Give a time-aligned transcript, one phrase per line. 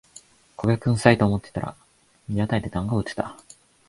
[0.57, 1.75] 焦げくさいと思ったら
[2.33, 3.37] 屋台でだんご売ってた